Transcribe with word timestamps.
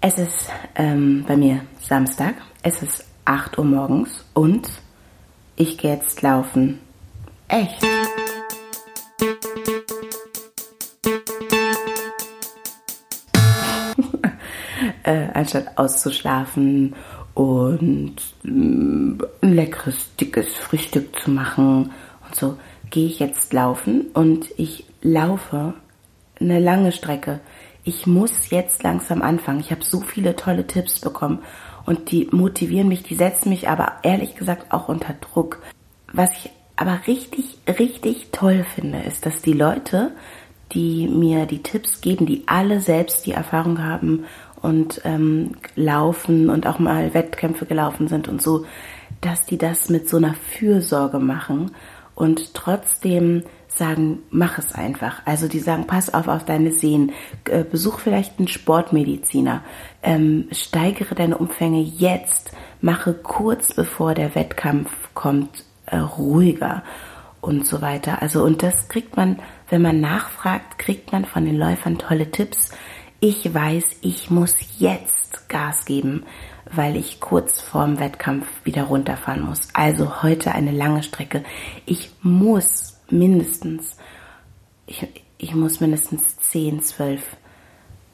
Es 0.00 0.16
ist 0.16 0.48
ähm, 0.76 1.24
bei 1.26 1.36
mir 1.36 1.62
Samstag, 1.80 2.36
es 2.62 2.84
ist 2.84 3.04
8 3.24 3.58
Uhr 3.58 3.64
morgens 3.64 4.24
und 4.32 4.68
ich 5.56 5.76
gehe 5.76 5.92
jetzt 5.92 6.22
laufen. 6.22 6.78
Echt? 7.48 7.82
äh, 15.02 15.26
anstatt 15.34 15.76
auszuschlafen 15.76 16.94
und 17.34 18.14
mm, 18.44 19.18
ein 19.42 19.52
leckeres, 19.52 20.14
dickes 20.14 20.54
Frühstück 20.54 21.18
zu 21.18 21.32
machen 21.32 21.90
und 22.24 22.36
so, 22.36 22.56
gehe 22.90 23.08
ich 23.08 23.18
jetzt 23.18 23.52
laufen 23.52 24.02
und 24.14 24.46
ich 24.58 24.84
laufe 25.02 25.74
eine 26.38 26.60
lange 26.60 26.92
Strecke 26.92 27.40
ich 27.84 28.06
muss 28.06 28.50
jetzt 28.50 28.82
langsam 28.82 29.22
anfangen. 29.22 29.60
Ich 29.60 29.70
habe 29.70 29.84
so 29.84 30.00
viele 30.00 30.36
tolle 30.36 30.66
Tipps 30.66 31.00
bekommen 31.00 31.40
und 31.86 32.10
die 32.10 32.28
motivieren 32.30 32.88
mich, 32.88 33.02
die 33.02 33.14
setzen 33.14 33.48
mich 33.48 33.68
aber 33.68 33.92
ehrlich 34.02 34.34
gesagt 34.34 34.72
auch 34.72 34.88
unter 34.88 35.14
Druck. 35.14 35.58
Was 36.12 36.30
ich 36.32 36.50
aber 36.76 37.00
richtig, 37.06 37.58
richtig 37.66 38.28
toll 38.30 38.64
finde, 38.74 38.98
ist, 39.00 39.26
dass 39.26 39.42
die 39.42 39.52
Leute, 39.52 40.12
die 40.72 41.08
mir 41.08 41.46
die 41.46 41.62
Tipps 41.62 42.00
geben, 42.00 42.26
die 42.26 42.44
alle 42.46 42.80
selbst 42.80 43.26
die 43.26 43.32
Erfahrung 43.32 43.82
haben 43.82 44.24
und 44.60 45.00
ähm, 45.04 45.52
laufen 45.74 46.50
und 46.50 46.66
auch 46.66 46.78
mal 46.78 47.14
Wettkämpfe 47.14 47.66
gelaufen 47.66 48.06
sind 48.06 48.28
und 48.28 48.42
so, 48.42 48.64
dass 49.20 49.46
die 49.46 49.58
das 49.58 49.88
mit 49.88 50.08
so 50.08 50.18
einer 50.18 50.34
Fürsorge 50.34 51.18
machen 51.18 51.72
und 52.14 52.54
trotzdem 52.54 53.44
sagen, 53.68 54.20
mach 54.30 54.58
es 54.58 54.74
einfach. 54.74 55.22
Also 55.24 55.48
die 55.48 55.60
sagen, 55.60 55.86
pass 55.86 56.12
auf 56.12 56.28
auf 56.28 56.44
deine 56.44 56.72
Sehnen, 56.72 57.12
äh, 57.44 57.64
besuch 57.64 58.00
vielleicht 58.00 58.38
einen 58.38 58.48
Sportmediziner, 58.48 59.62
ähm, 60.02 60.48
steigere 60.52 61.14
deine 61.14 61.38
Umfänge 61.38 61.80
jetzt, 61.80 62.52
mache 62.80 63.14
kurz 63.14 63.74
bevor 63.74 64.14
der 64.14 64.34
Wettkampf 64.34 64.90
kommt 65.14 65.64
äh, 65.86 65.98
ruhiger 65.98 66.82
und 67.40 67.66
so 67.66 67.80
weiter. 67.80 68.22
Also 68.22 68.42
und 68.42 68.62
das 68.62 68.88
kriegt 68.88 69.16
man, 69.16 69.38
wenn 69.68 69.82
man 69.82 70.00
nachfragt, 70.00 70.78
kriegt 70.78 71.12
man 71.12 71.24
von 71.24 71.44
den 71.44 71.56
Läufern 71.56 71.98
tolle 71.98 72.30
Tipps. 72.30 72.70
Ich 73.20 73.52
weiß, 73.52 73.98
ich 74.00 74.30
muss 74.30 74.54
jetzt 74.78 75.48
Gas 75.48 75.84
geben, 75.84 76.24
weil 76.70 76.96
ich 76.96 77.20
kurz 77.20 77.60
vorm 77.60 77.98
Wettkampf 77.98 78.46
wieder 78.64 78.84
runterfahren 78.84 79.42
muss. 79.44 79.68
Also 79.72 80.22
heute 80.22 80.54
eine 80.54 80.72
lange 80.72 81.02
Strecke. 81.02 81.42
Ich 81.86 82.10
muss 82.22 82.97
mindestens, 83.10 83.96
ich, 84.86 85.06
ich 85.38 85.54
muss 85.54 85.80
mindestens 85.80 86.38
10, 86.50 86.82
12, 86.82 87.22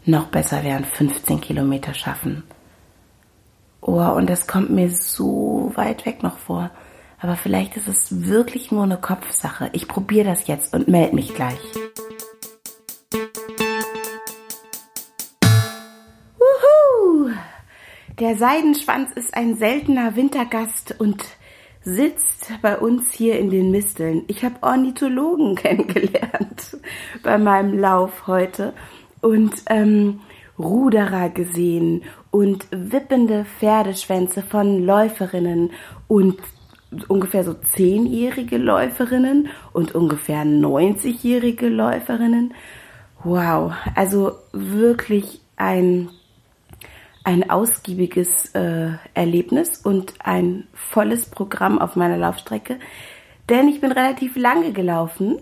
noch 0.07 0.27
besser 0.27 0.63
wären 0.63 0.85
15 0.85 1.41
Kilometer 1.41 1.95
schaffen. 1.95 2.45
Oh, 3.81 4.01
und 4.01 4.31
das 4.31 4.47
kommt 4.47 4.71
mir 4.71 4.91
so 4.91 5.73
weit 5.75 6.07
weg 6.07 6.23
noch 6.23 6.39
vor. 6.39 6.71
Aber 7.21 7.37
vielleicht 7.37 7.77
ist 7.77 7.89
es 7.89 8.27
wirklich 8.27 8.71
nur 8.71 8.83
eine 8.83 8.99
Kopfsache. 8.99 9.71
Ich 9.73 9.89
probiere 9.89 10.27
das 10.27 10.47
jetzt 10.47 10.75
und 10.75 10.89
melde 10.89 11.15
mich 11.15 11.35
gleich. 11.35 11.59
Wuhu! 16.39 17.31
Der 18.19 18.37
Seidenschwanz 18.37 19.11
ist 19.13 19.35
ein 19.35 19.57
seltener 19.57 20.17
Wintergast 20.17 20.99
und 20.99 21.25
sitzt 21.85 22.51
bei 22.63 22.79
uns 22.79 23.13
hier 23.13 23.39
in 23.39 23.51
den 23.51 23.71
Misteln. 23.71 24.25
Ich 24.27 24.45
habe 24.45 24.57
Ornithologen 24.63 25.55
kennengelernt 25.55 26.79
bei 27.23 27.39
meinem 27.39 27.79
Lauf 27.79 28.27
heute 28.27 28.73
und 29.21 29.53
ähm, 29.67 30.21
Ruderer 30.59 31.31
gesehen 31.31 32.03
und 32.31 32.67
wippende 32.71 33.45
Pferdeschwänze 33.45 34.43
von 34.43 34.85
Läuferinnen 34.85 35.71
und 36.07 36.39
ungefähr 37.09 37.45
so 37.45 37.55
zehnjährige 37.55 38.57
Läuferinnen 38.57 39.49
und 39.73 39.95
ungefähr 39.95 40.45
90-jährige 40.45 41.69
Läuferinnen. 41.69 42.55
Wow, 43.25 43.73
also 43.95 44.33
wirklich 44.53 45.41
ein 45.57 46.11
ein 47.25 47.49
ausgiebiges 47.49 48.55
äh, 48.55 48.91
Erlebnis 49.15 49.79
und 49.79 50.15
ein 50.21 50.69
volles 50.75 51.27
Programm 51.27 51.79
auf 51.79 51.97
meiner 51.97 52.19
Laufstrecke, 52.19 52.79
denn 53.49 53.69
ich 53.69 53.81
bin 53.81 53.93
relativ 53.93 54.37
lange 54.37 54.73
gelaufen. 54.73 55.39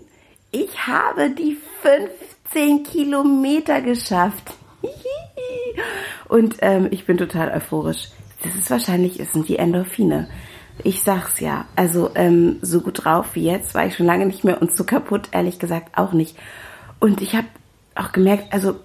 Ich 0.51 0.87
habe 0.87 1.29
die 1.29 1.57
15 1.81 2.83
Kilometer 2.83 3.81
geschafft. 3.81 4.53
und 6.29 6.57
ähm, 6.61 6.87
ich 6.91 7.05
bin 7.05 7.17
total 7.17 7.51
euphorisch. 7.51 8.09
Das 8.43 8.55
ist 8.55 8.69
wahrscheinlich, 8.69 9.19
es 9.19 9.31
sind 9.31 9.47
die 9.47 9.57
Endorphine. 9.57 10.27
Ich 10.83 11.03
sag's 11.03 11.39
ja. 11.39 11.65
Also 11.75 12.11
ähm, 12.15 12.57
so 12.61 12.81
gut 12.81 13.05
drauf 13.05 13.35
wie 13.35 13.45
jetzt 13.45 13.73
war 13.73 13.85
ich 13.85 13.95
schon 13.95 14.05
lange 14.05 14.25
nicht 14.25 14.43
mehr 14.43 14.61
und 14.61 14.75
so 14.75 14.83
kaputt, 14.83 15.29
ehrlich 15.31 15.59
gesagt, 15.59 15.97
auch 15.97 16.13
nicht. 16.13 16.37
Und 16.99 17.21
ich 17.21 17.35
habe 17.35 17.47
auch 17.95 18.11
gemerkt, 18.11 18.53
also 18.53 18.75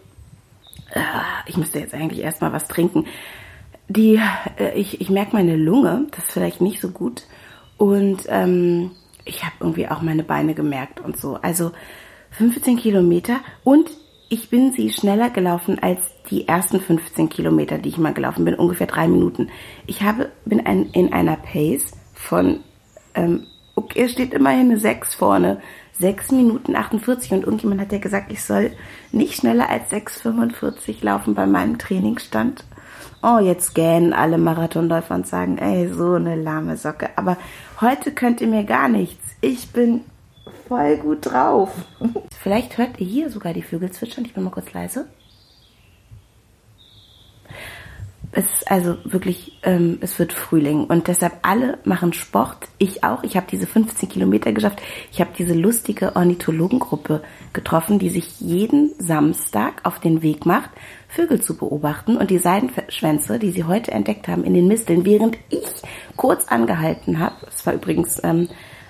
ich 1.47 1.57
müsste 1.57 1.79
jetzt 1.79 1.95
eigentlich 1.95 2.23
erstmal 2.23 2.53
was 2.53 2.69
trinken. 2.69 3.07
Die, 3.89 4.21
äh, 4.59 4.75
ich, 4.75 5.01
ich 5.01 5.11
merke 5.11 5.35
meine 5.35 5.57
Lunge, 5.57 6.07
das 6.11 6.25
ist 6.25 6.33
vielleicht 6.33 6.61
nicht 6.61 6.81
so 6.81 6.91
gut. 6.91 7.25
Und 7.77 8.25
ähm, 8.29 8.91
ich 9.25 9.45
habe 9.45 9.55
irgendwie 9.61 9.89
auch 9.89 10.03
meine 10.03 10.25
Beine 10.25 10.55
gemerkt 10.55 11.01
und 11.01 11.17
so. 11.17 11.37
Also 11.37 11.73
15 12.31 12.77
Kilometer 12.77 13.41
und 13.65 13.89
ich 14.31 14.51
bin 14.51 14.73
sie 14.73 14.91
schneller 14.91 15.31
gelaufen 15.31 15.79
als 15.79 16.01
die 16.31 16.47
ersten 16.47 16.81
15 16.81 17.31
Kilometer, 17.31 17.79
die 17.79 17.89
ich 17.89 17.99
mal 17.99 18.13
gelaufen 18.13 18.45
bin, 18.45 18.55
ungefähr 18.55 18.87
drei 18.87 19.09
Minuten. 19.09 19.49
Ich 19.87 20.03
habe, 20.03 20.31
bin 20.45 20.67
ein, 20.67 20.91
in 20.93 21.13
einer 21.13 21.37
Pace 21.37 21.93
von, 22.13 22.61
ähm, 23.15 23.47
okay, 23.75 24.09
steht 24.09 24.35
immerhin 24.35 24.71
eine 24.71 24.79
6 24.79 25.15
vorne, 25.15 25.63
6 26.01 26.33
Minuten 26.33 26.77
48 26.77 27.33
und 27.33 27.45
irgendjemand 27.45 27.81
hat 27.81 27.93
ja 27.93 27.99
gesagt, 27.99 28.31
ich 28.33 28.43
soll 28.43 28.71
nicht 29.13 29.35
schneller 29.35 29.69
als 29.69 29.91
6,45 29.91 31.05
laufen 31.05 31.35
bei 31.35 31.47
meinem 31.47 31.79
Trainingsstand. 31.79 32.65
Oh, 33.23 33.39
jetzt 33.39 33.75
gähnen 33.75 34.13
alle 34.13 34.39
Marathonläufer 34.39 35.15
und 35.15 35.27
sagen, 35.27 35.59
ey, 35.59 35.89
so 35.89 36.15
eine 36.15 36.37
lahme 36.37 36.77
Socke. 36.77 37.11
Aber 37.17 37.37
heute 37.81 38.13
könnt 38.13 38.41
ihr 38.41 38.47
mir 38.47 38.65
gar 38.65 38.89
nichts. 38.89 39.25
Ich 39.41 39.73
bin 39.73 40.05
voll 40.69 40.99
gut 40.99 41.27
drauf. 41.27 41.71
Vielleicht 42.41 42.79
hört 42.79 43.01
ihr 43.01 43.07
hier 43.07 43.31
sogar 43.31 43.53
die 43.53 43.63
Vögel 43.63 43.91
zwitschern. 43.91 44.25
Ich 44.25 44.35
bin 44.35 44.45
mal 44.45 44.51
kurz 44.51 44.73
leise. 44.73 45.07
Es 48.33 48.45
ist 48.45 48.71
also 48.71 48.97
wirklich, 49.05 49.59
ähm, 49.63 49.99
es 50.03 50.19
wird 50.19 50.33
Frühling 50.33 50.85
und 50.85 51.09
deshalb 51.09 51.39
alle 51.43 51.79
machen 51.85 52.13
Sport. 52.13 52.69
Ich 52.77 53.03
auch. 53.03 53.23
Ich 53.23 53.37
habe 53.37 53.47
diese 53.51 53.67
15 53.67 54.09
Kilometer 54.09 54.53
geschafft. 54.53 54.83
Ich 55.11 55.21
habe 55.21 55.31
diese 55.37 55.55
lustige 55.55 56.15
Ornithologengruppe 56.15 57.23
getroffen, 57.55 57.99
die 57.99 58.11
sich 58.11 58.39
jeden 58.41 58.93
Samstag 58.99 59.81
auf 59.85 59.99
den 59.99 60.23
Weg 60.23 60.45
macht, 60.45 60.71
Vögel 61.09 61.41
zu 61.41 61.57
beobachten 61.57 62.17
und 62.19 62.31
die 62.31 62.39
Seidenschwänze, 62.39 63.39
die 63.39 63.51
sie 63.51 63.65
heute 63.65 63.93
entdeckt 63.93 64.29
haben, 64.29 64.45
in 64.45 64.53
den 64.53 64.69
Misteln, 64.69 65.07
während 65.07 65.39
ich 65.49 65.67
kurz 66.17 66.47
angehalten 66.49 67.19
habe. 67.19 67.37
Es 67.49 67.65
war 67.65 67.73
übrigens 67.73 68.21
ähm, 68.23 68.49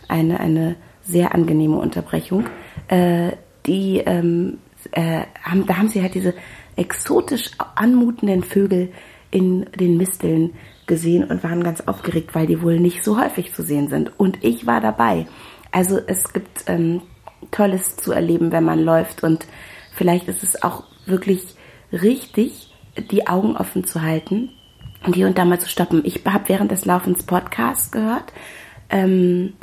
eine 0.08 0.40
eine 0.40 0.76
sehr 1.02 1.34
angenehme 1.34 1.76
Unterbrechung. 1.76 2.46
Äh, 2.88 3.32
die 3.66 3.98
ähm, 3.98 4.58
äh, 4.92 5.22
haben, 5.42 5.66
da 5.66 5.76
haben 5.76 5.88
sie 5.88 6.02
halt 6.02 6.14
diese 6.14 6.34
exotisch 6.76 7.50
anmutenden 7.74 8.42
Vögel 8.42 8.92
in 9.30 9.66
den 9.78 9.96
Misteln 9.96 10.54
gesehen 10.86 11.24
und 11.24 11.44
waren 11.44 11.62
ganz 11.62 11.82
aufgeregt, 11.82 12.34
weil 12.34 12.46
die 12.46 12.62
wohl 12.62 12.80
nicht 12.80 13.04
so 13.04 13.20
häufig 13.20 13.54
zu 13.54 13.62
sehen 13.62 13.88
sind. 13.88 14.18
Und 14.18 14.42
ich 14.42 14.66
war 14.66 14.80
dabei. 14.80 15.26
Also 15.70 16.00
es 16.06 16.32
gibt 16.32 16.64
ähm, 16.66 17.02
Tolles 17.50 17.96
zu 17.96 18.12
erleben, 18.12 18.52
wenn 18.52 18.64
man 18.64 18.82
läuft 18.82 19.22
und 19.22 19.46
vielleicht 19.92 20.28
ist 20.28 20.42
es 20.42 20.62
auch 20.62 20.84
wirklich 21.06 21.54
richtig, 21.92 22.74
die 23.10 23.26
Augen 23.26 23.56
offen 23.56 23.84
zu 23.84 24.02
halten 24.02 24.50
und 25.04 25.14
hier 25.14 25.26
und 25.26 25.38
da 25.38 25.44
mal 25.44 25.60
zu 25.60 25.68
stoppen. 25.68 26.02
Ich 26.04 26.24
habe 26.24 26.48
während 26.48 26.70
des 26.70 26.84
Laufens 26.84 27.22
Podcasts 27.22 27.90
gehört 27.90 28.32
ähm, 28.90 29.54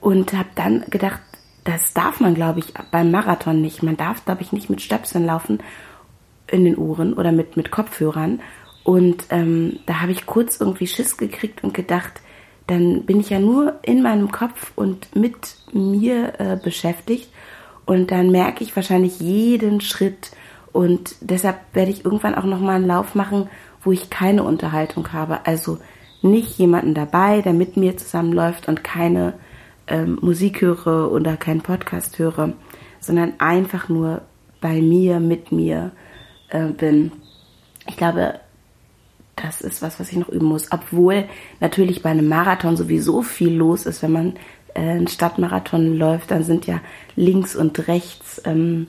und 0.00 0.32
habe 0.32 0.48
dann 0.54 0.84
gedacht, 0.90 1.20
das 1.64 1.94
darf 1.94 2.18
man, 2.18 2.34
glaube 2.34 2.58
ich, 2.58 2.74
beim 2.90 3.10
Marathon 3.10 3.60
nicht. 3.60 3.82
Man 3.82 3.96
darf, 3.96 4.24
glaube 4.24 4.42
ich, 4.42 4.52
nicht 4.52 4.68
mit 4.68 4.80
Stöpseln 4.80 5.24
laufen 5.24 5.60
in 6.48 6.64
den 6.64 6.76
Ohren 6.76 7.14
oder 7.14 7.30
mit, 7.30 7.56
mit 7.56 7.70
Kopfhörern. 7.70 8.40
Und 8.84 9.26
ähm, 9.30 9.78
da 9.86 10.00
habe 10.00 10.12
ich 10.12 10.26
kurz 10.26 10.60
irgendwie 10.60 10.86
Schiss 10.86 11.16
gekriegt 11.16 11.62
und 11.62 11.74
gedacht, 11.74 12.20
dann 12.66 13.04
bin 13.04 13.20
ich 13.20 13.30
ja 13.30 13.38
nur 13.38 13.78
in 13.82 14.02
meinem 14.02 14.30
Kopf 14.30 14.72
und 14.76 15.14
mit 15.14 15.56
mir 15.72 16.40
äh, 16.40 16.56
beschäftigt. 16.62 17.30
Und 17.84 18.10
dann 18.10 18.30
merke 18.30 18.64
ich 18.64 18.74
wahrscheinlich 18.74 19.20
jeden 19.20 19.80
Schritt. 19.80 20.30
Und 20.72 21.16
deshalb 21.20 21.58
werde 21.74 21.90
ich 21.90 22.04
irgendwann 22.04 22.34
auch 22.34 22.44
nochmal 22.44 22.76
einen 22.76 22.86
Lauf 22.86 23.14
machen, 23.14 23.48
wo 23.82 23.92
ich 23.92 24.10
keine 24.10 24.44
Unterhaltung 24.44 25.12
habe. 25.12 25.44
Also 25.46 25.78
nicht 26.22 26.58
jemanden 26.58 26.94
dabei, 26.94 27.42
der 27.42 27.52
mit 27.52 27.76
mir 27.76 27.96
zusammenläuft 27.96 28.68
und 28.68 28.84
keine 28.84 29.34
ähm, 29.88 30.18
Musik 30.22 30.60
höre 30.60 31.10
oder 31.10 31.36
keinen 31.36 31.60
Podcast 31.60 32.18
höre, 32.18 32.52
sondern 33.00 33.34
einfach 33.38 33.88
nur 33.88 34.22
bei 34.60 34.80
mir, 34.80 35.18
mit 35.18 35.50
mir 35.50 35.90
äh, 36.50 36.66
bin. 36.66 37.10
ich 37.88 37.96
glaube, 37.96 38.40
das 39.42 39.60
ist 39.60 39.82
was, 39.82 39.98
was 39.98 40.10
ich 40.10 40.16
noch 40.16 40.28
üben 40.28 40.46
muss. 40.46 40.70
Obwohl 40.70 41.24
natürlich 41.60 42.02
bei 42.02 42.10
einem 42.10 42.28
Marathon 42.28 42.76
sowieso 42.76 43.22
viel 43.22 43.52
los 43.52 43.86
ist. 43.86 44.02
Wenn 44.02 44.12
man 44.12 44.32
äh, 44.74 44.80
einen 44.80 45.08
Stadtmarathon 45.08 45.96
läuft, 45.96 46.30
dann 46.30 46.44
sind 46.44 46.66
ja 46.66 46.80
links 47.16 47.56
und 47.56 47.88
rechts 47.88 48.40
ähm, 48.44 48.86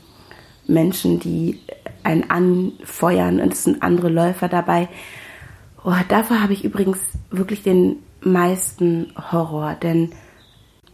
Menschen, 0.67 1.19
die 1.19 1.59
einen 2.03 2.29
anfeuern 2.29 3.39
und 3.39 3.53
es 3.53 3.63
sind 3.63 3.81
andere 3.81 4.09
Läufer 4.09 4.47
dabei. 4.47 4.88
Oh, 5.83 5.94
davor 6.07 6.41
habe 6.41 6.53
ich 6.53 6.63
übrigens 6.63 7.00
wirklich 7.29 7.63
den 7.63 7.97
meisten 8.21 9.11
Horror, 9.31 9.75
denn 9.75 10.11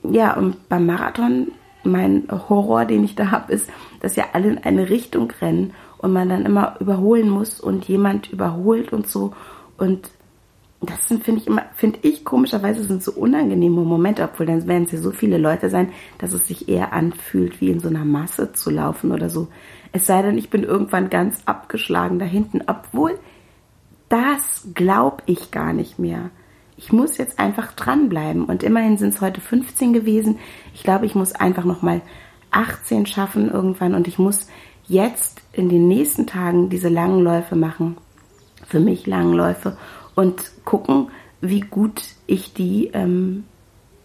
ja, 0.03 0.35
und 0.35 0.69
beim 0.69 0.85
Marathon, 0.85 1.51
mein 1.83 2.27
Horror, 2.31 2.85
den 2.85 3.03
ich 3.03 3.15
da 3.15 3.31
habe, 3.31 3.53
ist, 3.53 3.69
dass 3.99 4.15
ja 4.15 4.25
alle 4.33 4.49
in 4.49 4.57
eine 4.59 4.89
Richtung 4.89 5.31
rennen 5.41 5.73
und 5.99 6.13
man 6.13 6.29
dann 6.29 6.45
immer 6.45 6.75
überholen 6.79 7.29
muss 7.29 7.59
und 7.59 7.87
jemand 7.87 8.31
überholt 8.31 8.91
und 8.91 9.07
so. 9.07 9.33
Und 9.77 10.09
das 10.81 11.09
sind, 11.09 11.23
finde 11.23 11.41
ich 11.41 11.47
immer, 11.47 11.63
finde 11.75 11.99
ich 12.03 12.23
komischerweise 12.23 12.83
sind 12.83 13.03
so 13.03 13.11
unangenehme 13.11 13.81
Momente, 13.81 14.23
obwohl 14.23 14.45
dann 14.45 14.65
werden 14.65 14.83
es 14.85 14.93
ja 14.93 14.99
so 14.99 15.11
viele 15.11 15.37
Leute 15.37 15.69
sein, 15.69 15.91
dass 16.17 16.31
es 16.31 16.47
sich 16.47 16.69
eher 16.69 16.93
anfühlt, 16.93 17.59
wie 17.59 17.69
in 17.69 17.81
so 17.81 17.89
einer 17.89 18.05
Masse 18.05 18.53
zu 18.53 18.69
laufen 18.69 19.11
oder 19.11 19.29
so. 19.29 19.49
Es 19.91 20.05
sei 20.05 20.21
denn, 20.21 20.37
ich 20.37 20.49
bin 20.49 20.63
irgendwann 20.63 21.09
ganz 21.09 21.41
abgeschlagen 21.45 22.17
da 22.17 22.25
hinten, 22.25 22.61
obwohl 22.67 23.19
das 24.07 24.67
glaube 24.73 25.17
ich 25.25 25.51
gar 25.51 25.73
nicht 25.73 25.99
mehr. 25.99 26.31
Ich 26.77 26.93
muss 26.93 27.17
jetzt 27.17 27.39
einfach 27.39 27.73
dranbleiben 27.73 28.45
und 28.45 28.63
immerhin 28.63 28.97
sind 28.97 29.13
es 29.13 29.19
heute 29.19 29.41
15 29.41 29.91
gewesen. 29.91 30.39
Ich 30.73 30.83
glaube, 30.83 31.05
ich 31.05 31.13
muss 31.13 31.33
einfach 31.33 31.65
noch 31.65 31.81
mal 31.81 32.01
18 32.51 33.05
schaffen 33.05 33.51
irgendwann 33.51 33.95
und 33.95 34.07
ich 34.07 34.17
muss 34.17 34.47
jetzt 34.87 35.38
in 35.53 35.69
den 35.69 35.87
nächsten 35.87 36.27
Tagen 36.27 36.69
diese 36.69 36.89
langen 36.89 37.21
Läufe 37.21 37.55
machen. 37.55 37.97
Für 38.67 38.79
mich 38.79 39.07
langen 39.07 39.33
Läufe 39.33 39.77
und 40.15 40.51
gucken, 40.65 41.09
wie 41.41 41.61
gut 41.61 42.03
ich 42.27 42.53
die 42.53 42.87
ähm, 42.93 43.45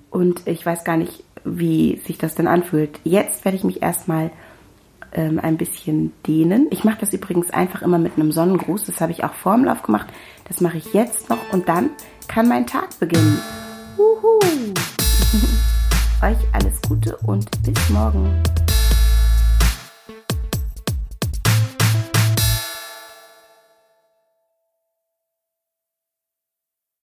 Und 0.10 0.48
ich 0.48 0.66
weiß 0.66 0.84
gar 0.84 0.98
nicht, 0.98 1.24
wie 1.44 2.02
sich 2.06 2.18
das 2.18 2.36
denn 2.36 2.48
anfühlt. 2.48 3.00
Jetzt 3.04 3.46
werde 3.46 3.58
ich 3.58 3.64
mich 3.64 3.82
erstmal 3.82 4.32
ähm, 5.14 5.40
ein 5.40 5.58
bisschen 5.58 6.14
dehnen. 6.26 6.68
Ich 6.72 6.84
mache 6.84 6.98
das 7.00 7.14
übrigens 7.14 7.50
einfach 7.52 7.82
immer 7.82 7.98
mit 7.98 8.18
einem 8.18 8.32
Sonnengruß. 8.32 8.86
Das 8.86 9.02
habe 9.02 9.12
ich 9.12 9.24
auch 9.24 9.34
vorm 9.34 9.66
Lauf 9.66 9.84
gemacht. 9.84 10.08
Das 10.48 10.62
mache 10.62 10.78
ich 10.78 10.94
jetzt 10.94 11.30
noch 11.30 11.52
und 11.52 11.70
dann 11.70 11.92
kann 12.28 12.48
mein 12.48 12.68
Tag 12.68 13.00
beginnen. 13.00 13.40
Uhu. 13.98 14.40
Euch 16.22 16.38
alles 16.54 16.82
Gute 16.88 17.16
und 17.18 17.50
bis 17.64 17.90
morgen. 17.90 18.30